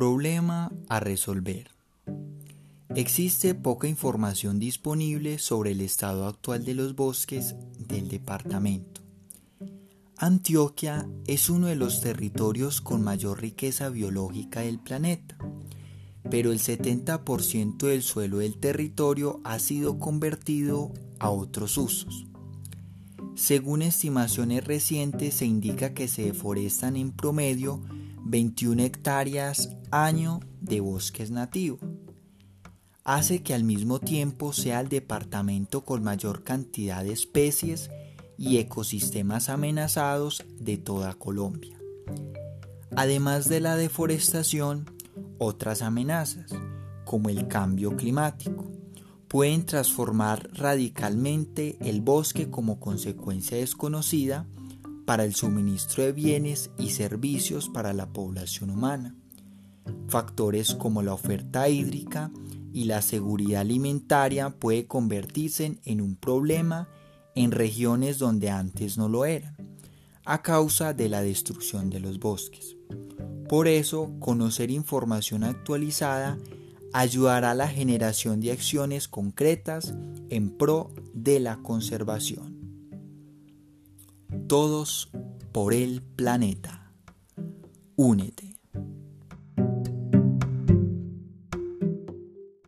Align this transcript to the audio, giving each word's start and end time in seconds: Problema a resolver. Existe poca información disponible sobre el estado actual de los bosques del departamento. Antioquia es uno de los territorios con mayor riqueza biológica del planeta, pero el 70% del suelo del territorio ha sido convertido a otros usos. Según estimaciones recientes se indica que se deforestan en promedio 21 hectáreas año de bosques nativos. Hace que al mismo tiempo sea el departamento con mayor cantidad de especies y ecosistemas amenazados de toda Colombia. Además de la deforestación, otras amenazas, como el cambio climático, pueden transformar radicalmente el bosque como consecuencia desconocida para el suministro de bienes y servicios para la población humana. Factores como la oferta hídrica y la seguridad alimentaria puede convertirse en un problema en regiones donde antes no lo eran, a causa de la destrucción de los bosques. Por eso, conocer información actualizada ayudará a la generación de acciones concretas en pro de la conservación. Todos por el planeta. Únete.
Problema 0.00 0.72
a 0.88 0.98
resolver. 0.98 1.68
Existe 2.96 3.54
poca 3.54 3.86
información 3.86 4.58
disponible 4.58 5.38
sobre 5.38 5.72
el 5.72 5.82
estado 5.82 6.26
actual 6.26 6.64
de 6.64 6.72
los 6.72 6.96
bosques 6.96 7.54
del 7.78 8.08
departamento. 8.08 9.02
Antioquia 10.16 11.06
es 11.26 11.50
uno 11.50 11.66
de 11.66 11.76
los 11.76 12.00
territorios 12.00 12.80
con 12.80 13.02
mayor 13.02 13.42
riqueza 13.42 13.90
biológica 13.90 14.60
del 14.60 14.78
planeta, 14.78 15.36
pero 16.30 16.50
el 16.50 16.60
70% 16.60 17.76
del 17.76 18.02
suelo 18.02 18.38
del 18.38 18.56
territorio 18.58 19.42
ha 19.44 19.58
sido 19.58 19.98
convertido 19.98 20.94
a 21.18 21.28
otros 21.28 21.76
usos. 21.76 22.26
Según 23.34 23.82
estimaciones 23.82 24.64
recientes 24.64 25.34
se 25.34 25.44
indica 25.44 25.92
que 25.92 26.08
se 26.08 26.22
deforestan 26.22 26.96
en 26.96 27.12
promedio 27.12 27.82
21 28.24 28.82
hectáreas 28.82 29.76
año 29.90 30.40
de 30.60 30.80
bosques 30.80 31.30
nativos. 31.30 31.80
Hace 33.04 33.42
que 33.42 33.54
al 33.54 33.64
mismo 33.64 33.98
tiempo 33.98 34.52
sea 34.52 34.80
el 34.80 34.88
departamento 34.88 35.84
con 35.84 36.02
mayor 36.02 36.44
cantidad 36.44 37.02
de 37.02 37.12
especies 37.12 37.90
y 38.36 38.58
ecosistemas 38.58 39.48
amenazados 39.48 40.44
de 40.58 40.78
toda 40.78 41.14
Colombia. 41.14 41.76
Además 42.96 43.48
de 43.48 43.60
la 43.60 43.76
deforestación, 43.76 44.90
otras 45.38 45.82
amenazas, 45.82 46.50
como 47.04 47.28
el 47.28 47.48
cambio 47.48 47.96
climático, 47.96 48.70
pueden 49.28 49.64
transformar 49.64 50.50
radicalmente 50.52 51.78
el 51.80 52.00
bosque 52.00 52.50
como 52.50 52.80
consecuencia 52.80 53.56
desconocida 53.56 54.46
para 55.10 55.24
el 55.24 55.34
suministro 55.34 56.04
de 56.04 56.12
bienes 56.12 56.70
y 56.78 56.90
servicios 56.90 57.68
para 57.68 57.92
la 57.92 58.12
población 58.12 58.70
humana. 58.70 59.16
Factores 60.06 60.76
como 60.76 61.02
la 61.02 61.12
oferta 61.14 61.68
hídrica 61.68 62.30
y 62.72 62.84
la 62.84 63.02
seguridad 63.02 63.62
alimentaria 63.62 64.50
puede 64.50 64.86
convertirse 64.86 65.80
en 65.84 66.00
un 66.00 66.14
problema 66.14 66.88
en 67.34 67.50
regiones 67.50 68.18
donde 68.18 68.50
antes 68.50 68.98
no 68.98 69.08
lo 69.08 69.24
eran, 69.24 69.56
a 70.24 70.42
causa 70.42 70.94
de 70.94 71.08
la 71.08 71.22
destrucción 71.22 71.90
de 71.90 71.98
los 71.98 72.20
bosques. 72.20 72.76
Por 73.48 73.66
eso, 73.66 74.12
conocer 74.20 74.70
información 74.70 75.42
actualizada 75.42 76.38
ayudará 76.92 77.50
a 77.50 77.56
la 77.56 77.66
generación 77.66 78.40
de 78.40 78.52
acciones 78.52 79.08
concretas 79.08 79.92
en 80.28 80.56
pro 80.56 80.92
de 81.14 81.40
la 81.40 81.56
conservación. 81.56 82.49
Todos 84.50 85.08
por 85.52 85.72
el 85.72 86.02
planeta. 86.02 86.90
Únete. 87.94 88.49